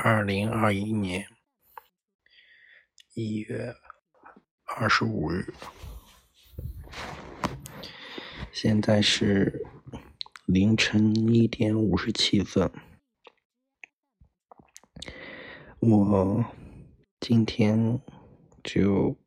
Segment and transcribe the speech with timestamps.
[0.00, 1.26] 二零二一年
[3.14, 3.74] 一月
[4.64, 5.52] 二十五日，
[8.52, 9.66] 现在是
[10.46, 12.70] 凌晨一点五十七分。
[15.80, 16.44] 我
[17.18, 18.00] 今天
[18.62, 19.18] 就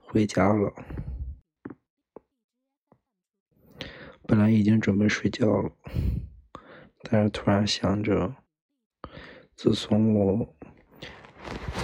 [0.00, 0.74] 回家了，
[4.26, 5.70] 本来已经准备睡觉了，
[7.04, 8.34] 但是突然想着。
[9.62, 10.48] 自从我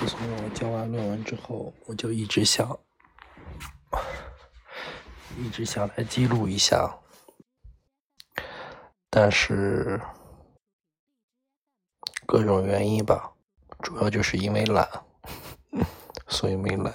[0.01, 2.67] 自从我交完论文之后，我就一直想，
[5.37, 6.99] 一直想来记录一下，
[9.11, 10.01] 但是
[12.25, 13.35] 各种原因吧，
[13.83, 14.89] 主要就是因为懒，
[16.29, 16.91] 所以没来。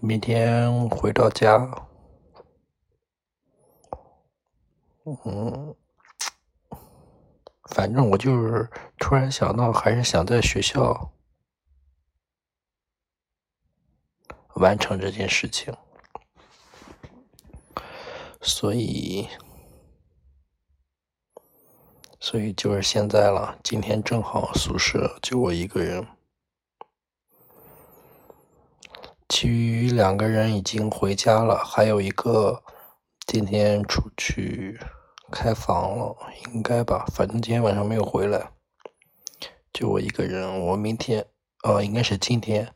[0.00, 1.66] 明天回到家，
[5.24, 5.74] 嗯。
[7.70, 8.68] 反正我就是
[8.98, 11.12] 突然想到，还是想在学校
[14.54, 15.72] 完成这件事情，
[18.40, 19.28] 所以，
[22.18, 23.58] 所以就是现在了。
[23.62, 26.06] 今天正好宿舍就我一个人，
[29.28, 32.64] 其余两个人已经回家了，还有一个
[33.26, 34.80] 今天出去。
[35.30, 36.16] 开房了，
[36.54, 38.50] 应该吧，反正今天晚上没有回来，
[39.72, 40.66] 就我一个人。
[40.66, 41.26] 我明天，
[41.62, 42.74] 哦，应该是今天，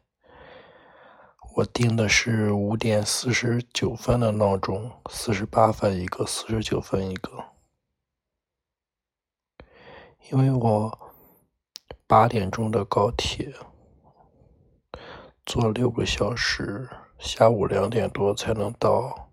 [1.54, 7.44] 我定的是五点四十九分的闹钟，四十八分一个，四十九分一个，
[10.30, 10.98] 因为我
[12.06, 13.54] 八点钟的高铁，
[15.46, 19.30] 坐六个小时，下午两点多才能到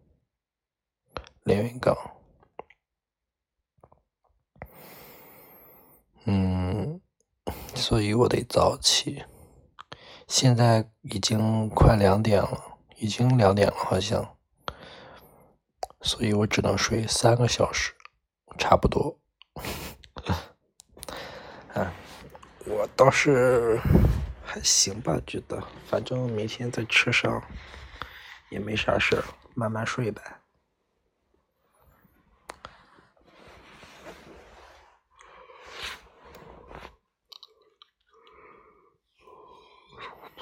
[1.43, 1.95] 连云港。
[6.31, 7.01] 嗯，
[7.73, 9.23] 所以我得早起。
[10.27, 14.37] 现在已经快两点了，已经两点了好像，
[16.01, 17.93] 所以我只能睡三个小时，
[18.59, 19.17] 差不多。
[21.73, 21.91] 啊，
[22.67, 23.79] 我倒是
[24.43, 27.41] 还行吧，觉得反正明天在车上
[28.51, 29.23] 也没啥事儿
[29.55, 30.21] 慢慢睡呗。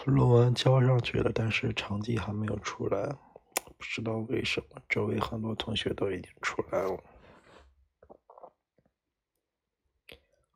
[0.10, 3.08] 论文交上去了，但是成绩还没有出来，
[3.78, 4.82] 不知道为什么。
[4.88, 7.04] 周围很多同学都已经出来了。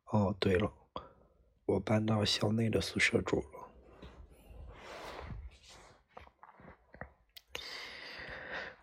[0.06, 0.72] 哦，对了，
[1.66, 3.46] 我搬到校内的宿舍住了。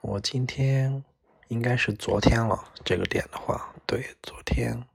[0.02, 1.04] 我今天
[1.50, 4.89] 应该是昨天了，这个点的话，对，昨天。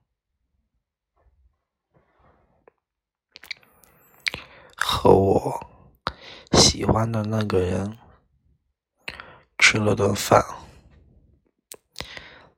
[5.05, 5.67] 和我
[6.53, 7.95] 喜欢的那个人
[9.59, 10.43] 吃了顿饭，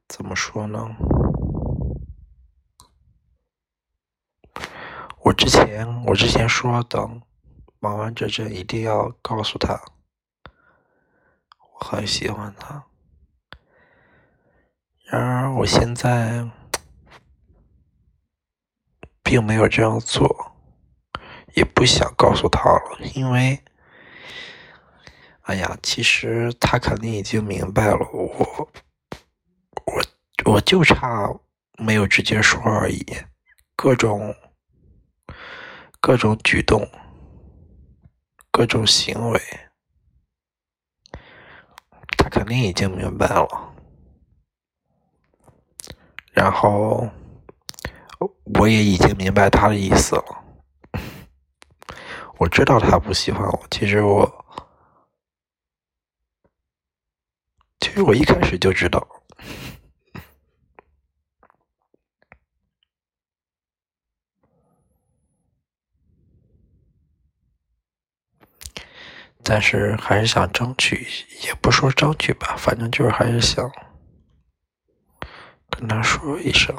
[0.08, 0.96] 怎么说呢？
[5.26, 7.22] 我之前我之前说等
[7.80, 9.78] 忙完这阵一定要告诉他，
[11.60, 12.86] 我很喜欢他。
[15.04, 16.50] 然而我现在
[19.22, 20.54] 并没有这样做。
[21.58, 23.60] 也不想告诉他了，因为，
[25.42, 28.70] 哎呀，其实他肯定已经明白了，我，
[29.88, 30.04] 我，
[30.54, 31.28] 我就差
[31.80, 33.04] 没有直接说而已，
[33.76, 34.36] 各种，
[36.00, 36.88] 各种举动，
[38.52, 39.42] 各种行为，
[42.20, 43.74] 他肯定已经明白了，
[46.34, 47.10] 然后，
[48.60, 50.44] 我也已经明白他的意思了。
[52.40, 54.46] 我知道他不喜欢我，其实我，
[57.80, 59.06] 其实我一开始就知道，
[69.44, 71.08] 但是还是想争取，
[71.44, 73.68] 也不说争取吧，反正就是还是想
[75.72, 76.76] 跟他说一声。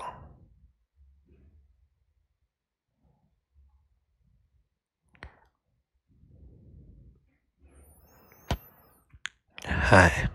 [9.91, 10.29] 嗨，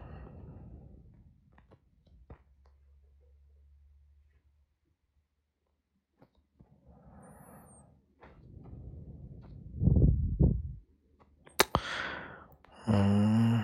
[12.88, 13.64] 嗯，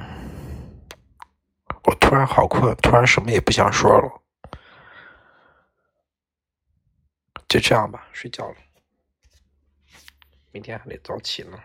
[1.85, 4.21] 我突然好困，突然什么也不想说了。
[7.47, 8.55] 就这样吧，睡觉了，
[10.51, 11.57] 明天还得早起呢。